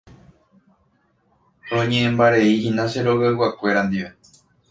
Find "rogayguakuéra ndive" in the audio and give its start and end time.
3.05-4.09